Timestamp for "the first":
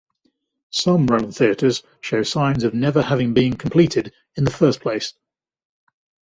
4.45-4.81